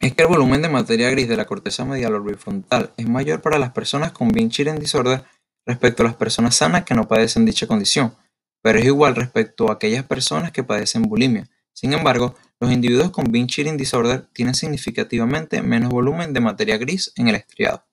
es 0.00 0.14
que 0.14 0.22
el 0.22 0.28
volumen 0.28 0.62
de 0.62 0.68
materia 0.68 1.10
gris 1.10 1.28
de 1.28 1.36
la 1.36 1.44
corteza 1.44 1.84
medial 1.84 2.14
orbifrontal 2.14 2.92
es 2.96 3.08
mayor 3.08 3.40
para 3.40 3.58
las 3.58 3.70
personas 3.70 4.12
con 4.12 4.28
binge 4.28 4.62
eating 4.62 4.80
disorder 4.80 5.24
respecto 5.64 6.02
a 6.02 6.06
las 6.06 6.16
personas 6.16 6.56
sanas 6.56 6.84
que 6.84 6.94
no 6.94 7.06
padecen 7.06 7.44
dicha 7.44 7.66
condición, 7.66 8.14
pero 8.62 8.78
es 8.78 8.84
igual 8.84 9.14
respecto 9.14 9.68
a 9.70 9.74
aquellas 9.74 10.04
personas 10.04 10.50
que 10.50 10.64
padecen 10.64 11.02
bulimia. 11.02 11.48
Sin 11.72 11.92
embargo, 11.92 12.34
los 12.64 12.72
individuos 12.72 13.10
con 13.10 13.30
binge 13.30 13.60
eating 13.60 13.76
disorder 13.76 14.26
tienen 14.32 14.54
significativamente 14.54 15.60
menos 15.60 15.90
volumen 15.90 16.32
de 16.32 16.40
materia 16.40 16.78
gris 16.78 17.12
en 17.14 17.28
el 17.28 17.34
estriado. 17.34 17.84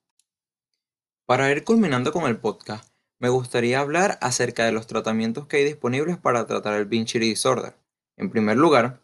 Para 1.26 1.52
ir 1.52 1.66
culminando 1.66 2.14
con 2.14 2.24
el 2.24 2.38
podcast, 2.38 2.90
me 3.20 3.28
gustaría 3.28 3.82
hablar 3.82 4.18
acerca 4.22 4.64
de 4.64 4.72
los 4.72 4.88
tratamientos 4.88 5.46
que 5.48 5.58
hay 5.58 5.66
disponibles 5.66 6.18
para 6.18 6.48
tratar 6.48 6.76
el 6.76 6.86
binge 6.86 7.18
eating 7.18 7.32
disorder. 7.32 7.76
En 8.16 8.30
primer 8.30 8.56
lugar, 8.56 9.02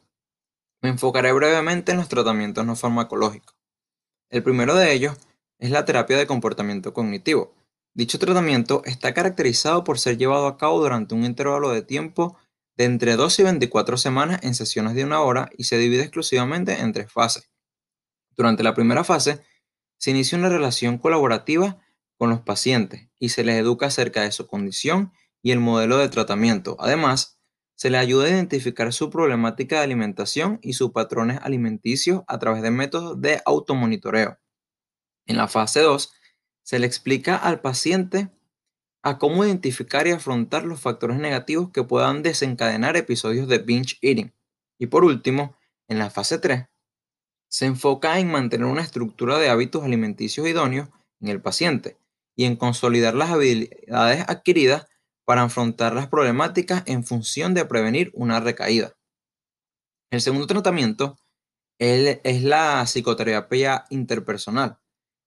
me 0.82 0.88
enfocaré 0.88 1.34
brevemente 1.34 1.92
en 1.92 1.98
los 1.98 2.08
tratamientos 2.08 2.66
no 2.66 2.78
farmacológicos. 2.78 3.58
El 4.30 4.44
primero 4.44 4.74
de 4.74 4.94
ellos 4.94 5.18
es 5.60 5.70
la 5.70 5.84
terapia 5.84 6.18
de 6.18 6.28
comportamiento 6.28 6.94
cognitivo. 6.94 7.54
Dicho 7.94 8.20
tratamiento 8.20 8.84
está 8.86 9.14
caracterizado 9.14 9.84
por 9.84 10.00
ser 10.00 10.18
llevado 10.18 10.48
a 10.48 10.58
cabo 10.58 10.80
durante 10.80 11.14
un 11.14 11.26
intervalo 11.26 11.72
de 11.72 11.82
tiempo 11.82 12.38
de 12.78 12.86
entre 12.86 13.16
12 13.16 13.42
y 13.42 13.46
24 13.46 13.98
semanas 13.98 14.40
en 14.44 14.54
sesiones 14.54 14.94
de 14.94 15.04
una 15.04 15.22
hora 15.22 15.50
y 15.58 15.66
se 15.66 15.78
divide 15.78 16.04
exclusivamente 16.04 16.80
en 16.80 16.94
tres 16.94 17.12
fases. 17.12 17.50
Durante 18.36 18.64
la 18.64 18.76
primera 18.76 19.04
fase, 19.04 19.44
se 19.98 20.12
inicia 20.12 20.38
una 20.38 20.50
relación 20.50 21.00
colaborativa 21.00 21.82
con 22.18 22.30
los 22.30 22.42
pacientes 22.42 23.10
y 23.20 23.30
se 23.30 23.44
les 23.44 23.56
educa 23.56 23.88
acerca 23.88 24.22
de 24.22 24.32
su 24.32 24.46
condición 24.46 25.12
y 25.42 25.52
el 25.52 25.60
modelo 25.60 25.98
de 25.98 26.10
tratamiento. 26.10 26.78
Además, 26.80 27.40
se 27.76 27.90
les 27.90 28.00
ayuda 28.00 28.26
a 28.26 28.30
identificar 28.30 28.94
su 28.94 29.10
problemática 29.10 29.78
de 29.78 29.84
alimentación 29.84 30.60
y 30.62 30.74
sus 30.74 30.92
patrones 30.92 31.40
alimenticios 31.42 32.24
a 32.28 32.38
través 32.40 32.62
de 32.62 32.72
métodos 32.72 33.20
de 33.22 33.42
automonitoreo. 33.46 34.40
En 35.26 35.38
la 35.38 35.48
fase 35.48 35.82
2, 35.82 36.12
se 36.64 36.80
le 36.80 36.88
explica 36.88 37.38
al 37.38 37.60
paciente 37.62 38.30
a 39.10 39.18
cómo 39.18 39.46
identificar 39.46 40.08
y 40.08 40.12
afrontar 40.12 40.64
los 40.66 40.80
factores 40.80 41.18
negativos 41.18 41.72
que 41.72 41.84
puedan 41.84 42.24
desencadenar 42.24 42.98
episodios 42.98 43.48
de 43.48 43.60
binge 43.60 43.98
eating. 44.02 44.34
Y 44.80 44.88
por 44.88 45.04
último, 45.04 45.56
en 45.88 46.00
la 46.00 46.10
fase 46.10 46.38
3, 46.38 46.66
se 47.50 47.66
enfoca 47.66 48.20
en 48.20 48.30
mantener 48.30 48.68
una 48.68 48.82
estructura 48.82 49.38
de 49.40 49.50
hábitos 49.50 49.84
alimenticios 49.84 50.48
idóneos 50.48 50.90
en 51.22 51.30
el 51.30 51.42
paciente, 51.42 51.98
y 52.38 52.46
en 52.46 52.56
consolidar 52.56 53.16
las 53.16 53.32
habilidades 53.32 54.24
adquiridas 54.28 54.86
para 55.26 55.44
afrontar 55.44 55.94
las 55.94 56.08
problemáticas 56.08 56.84
en 56.86 57.04
función 57.04 57.54
de 57.54 57.66
prevenir 57.66 58.12
una 58.14 58.40
recaída. 58.40 58.94
El 60.12 60.22
segundo 60.22 60.48
tratamiento 60.48 61.18
es 61.80 62.44
la 62.44 62.84
psicoterapia 62.86 63.86
interpersonal. 63.90 64.80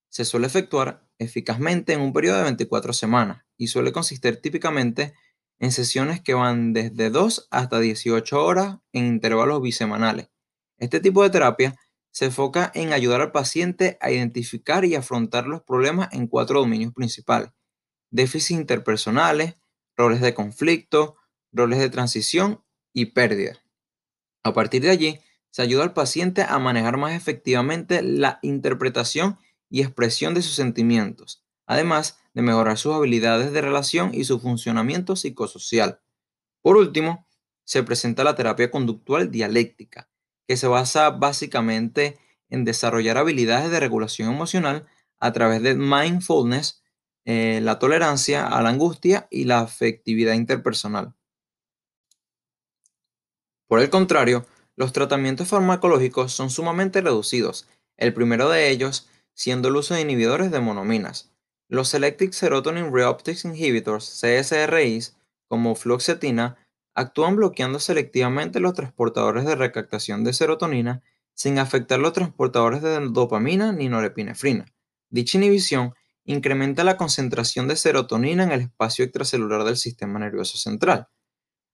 Se 0.08 0.24
suele 0.24 0.46
efectuar 0.46 1.06
eficazmente 1.18 1.92
en 1.92 2.00
un 2.00 2.12
periodo 2.12 2.38
de 2.38 2.44
24 2.44 2.92
semanas 2.92 3.44
y 3.60 3.66
suele 3.66 3.92
consistir 3.92 4.40
típicamente 4.40 5.12
en 5.58 5.70
sesiones 5.70 6.22
que 6.22 6.32
van 6.32 6.72
desde 6.72 7.10
2 7.10 7.48
hasta 7.50 7.78
18 7.78 8.42
horas 8.42 8.78
en 8.94 9.06
intervalos 9.06 9.60
bisemanales. 9.60 10.30
Este 10.78 10.98
tipo 10.98 11.22
de 11.22 11.28
terapia 11.28 11.76
se 12.10 12.24
enfoca 12.24 12.72
en 12.74 12.94
ayudar 12.94 13.20
al 13.20 13.32
paciente 13.32 13.98
a 14.00 14.10
identificar 14.10 14.86
y 14.86 14.94
afrontar 14.94 15.46
los 15.46 15.60
problemas 15.60 16.08
en 16.12 16.26
cuatro 16.26 16.60
dominios 16.60 16.94
principales. 16.94 17.50
Déficits 18.10 18.58
interpersonales, 18.58 19.56
roles 19.94 20.22
de 20.22 20.32
conflicto, 20.32 21.16
roles 21.52 21.80
de 21.80 21.90
transición 21.90 22.64
y 22.94 23.06
pérdida. 23.06 23.62
A 24.42 24.54
partir 24.54 24.80
de 24.80 24.90
allí, 24.90 25.20
se 25.50 25.60
ayuda 25.60 25.82
al 25.82 25.92
paciente 25.92 26.46
a 26.48 26.58
manejar 26.58 26.96
más 26.96 27.12
efectivamente 27.12 28.00
la 28.00 28.38
interpretación 28.40 29.38
y 29.68 29.82
expresión 29.82 30.32
de 30.32 30.40
sus 30.40 30.54
sentimientos, 30.54 31.44
además 31.70 32.18
de 32.34 32.42
mejorar 32.42 32.78
sus 32.78 32.92
habilidades 32.92 33.52
de 33.52 33.60
relación 33.60 34.12
y 34.12 34.24
su 34.24 34.40
funcionamiento 34.40 35.14
psicosocial. 35.14 36.00
Por 36.62 36.76
último, 36.76 37.28
se 37.62 37.84
presenta 37.84 38.24
la 38.24 38.34
terapia 38.34 38.72
conductual 38.72 39.30
dialéctica, 39.30 40.10
que 40.48 40.56
se 40.56 40.66
basa 40.66 41.10
básicamente 41.10 42.18
en 42.48 42.64
desarrollar 42.64 43.18
habilidades 43.18 43.70
de 43.70 43.78
regulación 43.78 44.32
emocional 44.32 44.88
a 45.20 45.32
través 45.32 45.62
de 45.62 45.76
mindfulness, 45.76 46.82
eh, 47.24 47.60
la 47.62 47.78
tolerancia 47.78 48.48
a 48.48 48.60
la 48.62 48.70
angustia 48.70 49.28
y 49.30 49.44
la 49.44 49.60
afectividad 49.60 50.34
interpersonal. 50.34 51.14
Por 53.68 53.78
el 53.78 53.90
contrario, 53.90 54.44
los 54.74 54.92
tratamientos 54.92 55.46
farmacológicos 55.46 56.32
son 56.32 56.50
sumamente 56.50 57.00
reducidos, 57.00 57.68
el 57.96 58.12
primero 58.12 58.48
de 58.48 58.70
ellos 58.70 59.08
siendo 59.34 59.68
el 59.68 59.76
uso 59.76 59.94
de 59.94 60.00
inhibidores 60.00 60.50
de 60.50 60.58
monominas. 60.58 61.29
Los 61.70 61.90
Selective 61.90 62.32
Serotonin 62.32 62.92
Reuptake 62.92 63.44
Inhibitors, 63.44 64.20
CSRIs, 64.20 65.16
como 65.46 65.76
fluoxetina, 65.76 66.58
actúan 66.96 67.36
bloqueando 67.36 67.78
selectivamente 67.78 68.58
los 68.58 68.74
transportadores 68.74 69.44
de 69.44 69.54
recaptación 69.54 70.24
de 70.24 70.32
serotonina 70.32 71.04
sin 71.32 71.60
afectar 71.60 72.00
los 72.00 72.12
transportadores 72.12 72.82
de 72.82 72.98
dopamina 73.10 73.70
ni 73.70 73.88
norepinefrina. 73.88 74.66
Dicha 75.10 75.38
inhibición 75.38 75.94
incrementa 76.24 76.82
la 76.82 76.96
concentración 76.96 77.68
de 77.68 77.76
serotonina 77.76 78.42
en 78.42 78.50
el 78.50 78.62
espacio 78.62 79.04
extracelular 79.04 79.62
del 79.62 79.76
sistema 79.76 80.18
nervioso 80.18 80.58
central. 80.58 81.06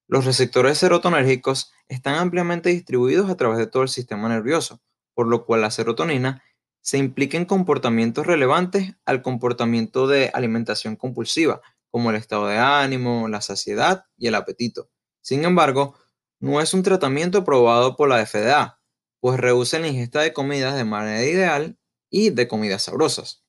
Los 0.08 0.26
receptores 0.26 0.76
serotonérgicos 0.76 1.72
están 1.88 2.16
ampliamente 2.16 2.68
distribuidos 2.68 3.30
a 3.30 3.36
través 3.38 3.56
de 3.56 3.66
todo 3.66 3.82
el 3.82 3.88
sistema 3.88 4.28
nervioso, 4.28 4.82
por 5.14 5.26
lo 5.26 5.46
cual 5.46 5.62
la 5.62 5.70
serotonina 5.70 6.42
se 6.86 6.98
implica 6.98 7.36
en 7.36 7.46
comportamientos 7.46 8.28
relevantes 8.28 8.94
al 9.06 9.20
comportamiento 9.20 10.06
de 10.06 10.30
alimentación 10.32 10.94
compulsiva, 10.94 11.60
como 11.90 12.10
el 12.10 12.16
estado 12.16 12.46
de 12.46 12.58
ánimo, 12.58 13.26
la 13.26 13.40
saciedad 13.40 14.04
y 14.16 14.28
el 14.28 14.36
apetito. 14.36 14.88
Sin 15.20 15.44
embargo, 15.44 15.96
no 16.38 16.60
es 16.60 16.74
un 16.74 16.84
tratamiento 16.84 17.38
aprobado 17.38 17.96
por 17.96 18.08
la 18.08 18.24
FDA, 18.24 18.78
pues 19.18 19.40
reduce 19.40 19.80
la 19.80 19.88
ingesta 19.88 20.20
de 20.20 20.32
comidas 20.32 20.76
de 20.76 20.84
manera 20.84 21.24
ideal 21.24 21.76
y 22.08 22.30
de 22.30 22.46
comidas 22.46 22.84
sabrosas. 22.84 23.42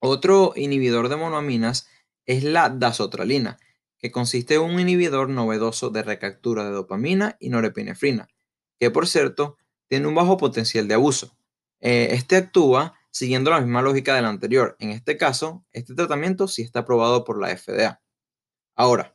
Otro 0.00 0.52
inhibidor 0.56 1.10
de 1.10 1.14
monoaminas 1.14 1.86
es 2.26 2.42
la 2.42 2.70
dasotralina, 2.70 3.60
que 3.98 4.10
consiste 4.10 4.56
en 4.56 4.62
un 4.62 4.80
inhibidor 4.80 5.28
novedoso 5.28 5.90
de 5.90 6.02
recaptura 6.02 6.64
de 6.64 6.72
dopamina 6.72 7.36
y 7.38 7.50
norepinefrina, 7.50 8.26
que 8.80 8.90
por 8.90 9.06
cierto 9.06 9.58
tiene 9.86 10.08
un 10.08 10.16
bajo 10.16 10.36
potencial 10.38 10.88
de 10.88 10.94
abuso. 10.94 11.37
Eh, 11.80 12.08
este 12.12 12.36
actúa 12.36 12.94
siguiendo 13.10 13.50
la 13.50 13.60
misma 13.60 13.82
lógica 13.82 14.14
del 14.14 14.24
anterior. 14.24 14.76
En 14.78 14.90
este 14.90 15.16
caso, 15.16 15.64
este 15.72 15.94
tratamiento 15.94 16.48
sí 16.48 16.62
está 16.62 16.80
aprobado 16.80 17.24
por 17.24 17.40
la 17.40 17.56
FDA. 17.56 18.00
Ahora, 18.74 19.14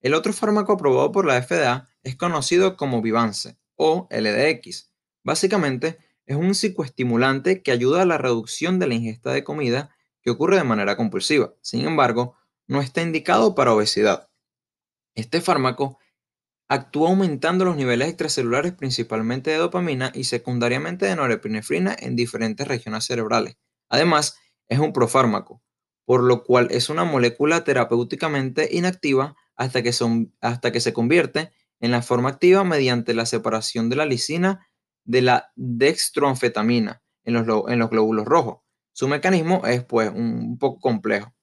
el 0.00 0.14
otro 0.14 0.32
fármaco 0.32 0.72
aprobado 0.72 1.12
por 1.12 1.26
la 1.26 1.42
FDA 1.42 1.88
es 2.02 2.16
conocido 2.16 2.76
como 2.76 3.02
Vivance 3.02 3.58
o 3.76 4.08
LDX. 4.10 4.92
Básicamente, 5.22 5.98
es 6.26 6.36
un 6.36 6.54
psicoestimulante 6.54 7.62
que 7.62 7.72
ayuda 7.72 8.02
a 8.02 8.06
la 8.06 8.18
reducción 8.18 8.78
de 8.78 8.86
la 8.86 8.94
ingesta 8.94 9.32
de 9.32 9.42
comida 9.42 9.94
que 10.22 10.30
ocurre 10.30 10.56
de 10.56 10.64
manera 10.64 10.96
compulsiva. 10.96 11.54
Sin 11.60 11.84
embargo, 11.84 12.36
no 12.66 12.80
está 12.80 13.02
indicado 13.02 13.54
para 13.54 13.74
obesidad. 13.74 14.30
Este 15.14 15.40
fármaco 15.40 15.98
actúa 16.70 17.08
aumentando 17.08 17.64
los 17.64 17.76
niveles 17.76 18.06
extracelulares 18.06 18.72
principalmente 18.72 19.50
de 19.50 19.56
dopamina 19.56 20.12
y 20.14 20.22
secundariamente 20.22 21.04
de 21.04 21.16
norepinefrina 21.16 21.96
en 21.98 22.14
diferentes 22.14 22.66
regiones 22.68 23.04
cerebrales. 23.04 23.56
Además, 23.88 24.38
es 24.68 24.78
un 24.78 24.92
profármaco, 24.92 25.60
por 26.04 26.22
lo 26.22 26.44
cual 26.44 26.68
es 26.70 26.88
una 26.88 27.02
molécula 27.02 27.64
terapéuticamente 27.64 28.68
inactiva 28.70 29.34
hasta 29.56 29.82
que, 29.82 29.92
hasta 30.40 30.70
que 30.70 30.80
se 30.80 30.92
convierte 30.92 31.50
en 31.80 31.90
la 31.90 32.02
forma 32.02 32.28
activa 32.28 32.62
mediante 32.62 33.14
la 33.14 33.26
separación 33.26 33.90
de 33.90 33.96
la 33.96 34.06
lisina 34.06 34.68
de 35.02 35.22
la 35.22 35.50
dextroanfetamina 35.56 37.02
en 37.24 37.34
los, 37.34 37.68
en 37.68 37.80
los 37.80 37.90
glóbulos 37.90 38.26
rojos. 38.26 38.58
Su 38.92 39.08
mecanismo 39.08 39.66
es 39.66 39.82
pues 39.82 40.08
un 40.14 40.56
poco 40.56 40.78
complejo. 40.78 41.34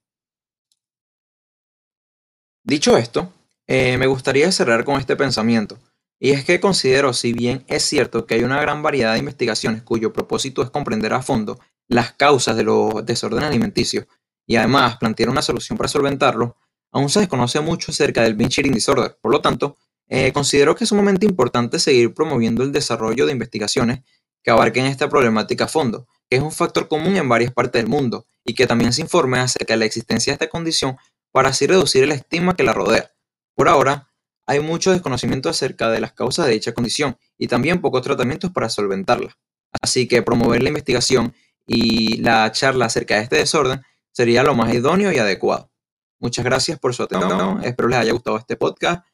Dicho 2.64 2.96
esto, 2.96 3.34
eh, 3.68 3.96
me 3.98 4.08
gustaría 4.08 4.50
cerrar 4.50 4.84
con 4.84 4.98
este 4.98 5.14
pensamiento, 5.14 5.78
y 6.20 6.30
es 6.30 6.44
que 6.44 6.58
considero, 6.58 7.12
si 7.12 7.32
bien 7.32 7.64
es 7.68 7.84
cierto 7.84 8.26
que 8.26 8.34
hay 8.34 8.42
una 8.42 8.60
gran 8.60 8.82
variedad 8.82 9.12
de 9.12 9.20
investigaciones 9.20 9.82
cuyo 9.82 10.12
propósito 10.12 10.62
es 10.62 10.70
comprender 10.70 11.12
a 11.12 11.22
fondo 11.22 11.60
las 11.86 12.12
causas 12.12 12.56
de 12.56 12.64
los 12.64 13.06
desórdenes 13.06 13.48
alimenticios 13.48 14.06
y 14.46 14.56
además 14.56 14.96
plantear 14.96 15.30
una 15.30 15.42
solución 15.42 15.78
para 15.78 15.88
solventarlos, 15.88 16.52
aún 16.90 17.08
se 17.08 17.20
desconoce 17.20 17.60
mucho 17.60 17.92
acerca 17.92 18.22
del 18.22 18.34
binge 18.34 18.60
eating 18.60 18.72
disorder. 18.72 19.16
Por 19.20 19.30
lo 19.30 19.40
tanto, 19.40 19.76
eh, 20.08 20.32
considero 20.32 20.74
que 20.74 20.84
es 20.84 20.88
sumamente 20.88 21.26
importante 21.26 21.78
seguir 21.78 22.14
promoviendo 22.14 22.64
el 22.64 22.72
desarrollo 22.72 23.26
de 23.26 23.32
investigaciones 23.32 24.00
que 24.42 24.50
abarquen 24.50 24.86
esta 24.86 25.08
problemática 25.08 25.64
a 25.64 25.68
fondo, 25.68 26.08
que 26.28 26.36
es 26.36 26.42
un 26.42 26.52
factor 26.52 26.88
común 26.88 27.16
en 27.16 27.28
varias 27.28 27.52
partes 27.52 27.82
del 27.82 27.90
mundo, 27.90 28.26
y 28.44 28.54
que 28.54 28.66
también 28.66 28.92
se 28.92 29.02
informe 29.02 29.38
acerca 29.38 29.74
de 29.74 29.78
la 29.78 29.84
existencia 29.84 30.32
de 30.32 30.34
esta 30.34 30.48
condición 30.48 30.96
para 31.30 31.50
así 31.50 31.66
reducir 31.66 32.02
el 32.02 32.12
estigma 32.12 32.56
que 32.56 32.62
la 32.64 32.72
rodea. 32.72 33.12
Por 33.58 33.68
ahora, 33.68 34.08
hay 34.46 34.60
mucho 34.60 34.92
desconocimiento 34.92 35.48
acerca 35.48 35.90
de 35.90 35.98
las 36.00 36.12
causas 36.12 36.46
de 36.46 36.52
dicha 36.52 36.72
condición 36.72 37.18
y 37.36 37.48
también 37.48 37.80
pocos 37.80 38.02
tratamientos 38.02 38.52
para 38.52 38.68
solventarla. 38.68 39.36
Así 39.82 40.06
que 40.06 40.22
promover 40.22 40.62
la 40.62 40.68
investigación 40.68 41.34
y 41.66 42.18
la 42.18 42.52
charla 42.52 42.86
acerca 42.86 43.16
de 43.16 43.22
este 43.22 43.34
desorden 43.34 43.82
sería 44.12 44.44
lo 44.44 44.54
más 44.54 44.72
idóneo 44.72 45.10
y 45.10 45.18
adecuado. 45.18 45.72
Muchas 46.20 46.44
gracias 46.44 46.78
por 46.78 46.94
su 46.94 47.02
atención, 47.02 47.64
espero 47.64 47.88
les 47.88 47.98
haya 47.98 48.12
gustado 48.12 48.38
este 48.38 48.56
podcast 48.56 49.04